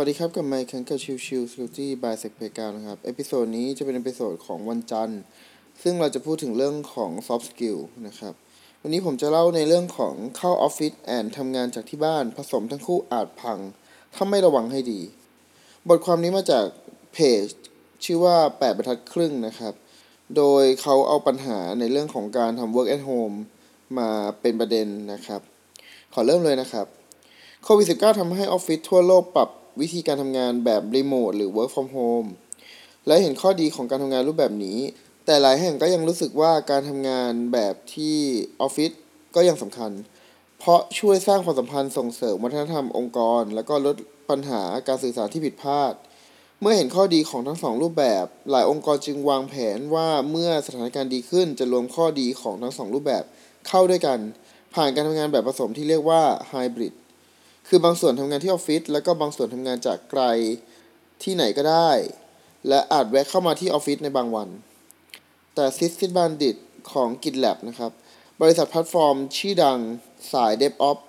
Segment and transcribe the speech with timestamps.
[0.00, 5.20] วัสดีครับ กับไมค์คังกับ Chill Chill Security by SECPlayground นะครับ episode นี้จะเป็น episode ของวันจันทร์
[5.82, 8.34] ซึ่งเราจะพูดถึงเรื่องของ soft skill นะครับ
[8.82, 13.58] วันนี้ผมจะเล่าในเรื่องของเข้าออฟฟิศ and ทำงานจากที่บ้าน ผสมทั้งคู่อาจพัง
[14.14, 15.00] ถ้าไม่ระวังให้ดี
[15.88, 16.66] บทความนี้มาจาก
[17.12, 17.44] เพจ
[18.04, 19.74] ชื่อว่า 8บรรทัดครึ่งนะครับ
[20.36, 23.36] โดยเขาเอาปัญหาในเรื่องของการทำ work at home
[23.98, 24.08] มา
[24.40, 25.40] เป็นประเด็นนะครับ
[26.14, 26.86] ขอเริ่มเลยนะครับ
[27.64, 32.28] โควิด -19 ทำให้ออฟฟิศทั่วโลกปรับ วิธีการทำงานแบบรีโมทหรือ work from home
[33.06, 34.78] และเห็นข้อดีของการทำงานรูปแบบนี้
[35.26, 38.16] แต่หลายแห่งก็ยังรู้สึกว่าการทำงานแบบที่
[38.60, 38.90] ออฟฟิศ
[39.34, 39.90] ก็ยังสำคัญ
[40.58, 43.96] เพราะช่วยสร้างความสัมพันธ์ส่งเสริมวัฒนธรรมองค์กร แล้วก็ลด
[44.30, 45.94] ปัญหาการสื่อสารที่ผิดพลาด
[46.60, 53.24] เมื่อเห็นข้อดีของทั้งสองรูปแบบ หลายองค์กรจึงวางแผนว่าเมื่อสถานการณ์ดีขึ้นจะรวมข้อดีของทั้งสองรูปแบบ
[53.68, 54.18] เข้าด้วยกัน
[54.74, 56.94] ผ่านการทำงานแบบผสมที่เรียกว่าไฮบริด
[57.68, 60.22] คือบางส่วนทำงานที่ออฟฟิศแล้วก็บางส่วนทำงานจากไกล
[61.22, 61.90] ที่ไหนก็ได้
[62.68, 64.48] และอาจแวะเข้ามาที่ออฟฟิศในบางวัน
[65.54, 66.56] แต่ Sid Sijbrandij
[66.92, 67.90] ของ GitLab นะครับ
[68.42, 69.78] บริษัทแพลตฟอร์มชื่อดัง
[70.32, 71.02] สาย DevOps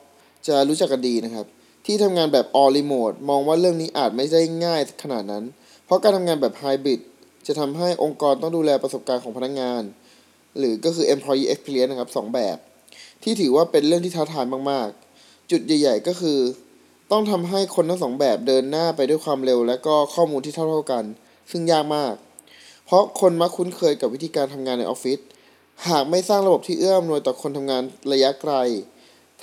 [0.48, 1.46] จะรู้จักกันดีนะครับ
[1.86, 5.44] ที่ทำงานแบบ all remote มองว่าเรื่องนี้อาจไม่ได้ง่ายขนาดนั้น
[5.86, 7.00] เพราะการทำงานแบบ hybrid
[7.48, 9.84] จะทำให้องค์กรต้องดูแลประสบการณ์ของพนักงาน
[10.58, 12.58] หรือก็คือ employee experience นะครับสองแบบ
[13.24, 15.07] ที่ถือว่าเป็นเรื่องที่ท้าทายมากๆ
[15.52, 16.40] จุดใหญ่ ๆ ก็คือ
[17.12, 21.04] ต้องทำให้คนทั้งสองแบบเดินหน้าไปด้วยความเร็ว และก็ข้อมูลที่เท่าๆกัน
[21.52, 22.14] ซึ่งยากมาก
[22.86, 25.20] เพราะคนมักคุ้นเคยกับวิธีการทำงานในออฟฟิศ
[25.88, 28.54] หากไม่สร้างระบบที่เอื้ออำนวยต่อคนทำงานระยะไกล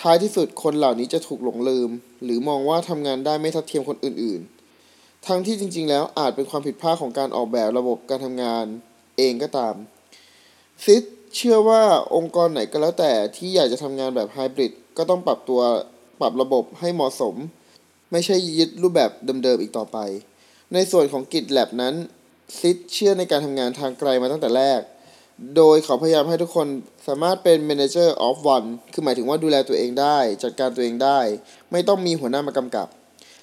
[0.00, 1.91] ท้ายที่สุดคนเหล่านี้จะถูกหลงลืม
[2.24, 8.64] หรือมองว่าทำงานได้ไม่ทัดเทียมคนอื่นๆ ทั้งที่จริง ๆ แล้วอาจเป็นความผิดพลาดของการออกแบบระบบการทำงาน
[9.18, 9.74] เองก็ตาม
[10.84, 11.02] ซิด
[11.36, 11.83] เชื่อว่า
[12.14, 15.61] องค์กรไหนก็แล้วแต่ที่อยากจะทำงานแบบไฮบริดก็ต้องปรับตัว
[16.25, 17.34] รับระบบให้เหมาะสม
[18.12, 19.11] ไม่ใช่ยึดรูปแบบ
[19.45, 19.98] เดิมๆอีกต่อไป
[20.74, 21.95] ในส่วนของ GitLab นั้น
[22.58, 24.80] ซิดเชื่อในการทำงานทางไกลมาตั้งแต่แรก
[25.57, 26.67] โดยเขาพยายามให้ทุกคน
[27.08, 31.18] สามารถเป็น Manager of One คือหมายถึงว่าดูแลตัวเองได้ จัดการตัวเองได้
[31.73, 32.89] ไม่ต้องมีหัวหน้ามากำกับ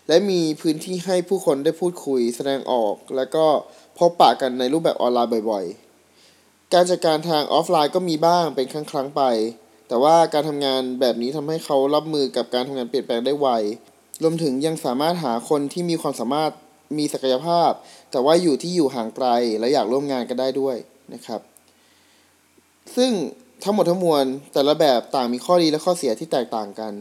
[0.08, 3.46] และมีพื้นที่ให้ผู้คนได้พูดคุย แสดงออก และก็
[3.98, 9.22] พบปะกันในรูปแบบออนไลน์บ่อยๆ การจัดการทางออฟไลน์ก็มีบ้างเป็นครั้งๆไป
[9.92, 13.48] แต่ว่าการทำงานแบบนี้ทำให้เขารับมือกับการทำงานเปลี่ยนแปลงได้ไว
[14.24, 16.52] รวมถึงยังสามารถหาคนที่มีความสามารถ
[16.98, 17.72] มีศักยภาพ
[18.12, 19.28] แต่ว่าอยู่ที่อยู่ห่างไกล
[19.60, 20.76] และอยากร่วมงานกันได้ด้วย
[21.14, 21.42] นะครับ
[22.96, 23.12] ซึ่ง
[23.64, 26.94] ทั้งหมดทั้งมวลแต่ละแบบต่างมีข้อดีและข้อเสียที่แตกต่างกัน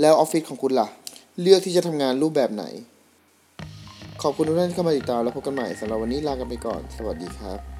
[0.00, 0.88] แล้วออฟฟิศของคุณล่ะ
[1.40, 2.64] เลือกที่จะทำงานรูปแบบไหน
[4.22, 7.79] ขอบคุณทุกท่านที่เข้ามาติดตามแล้วพบกันใหม่สำหรับวันนี้ลากันไปก่อน สวัสดีครับ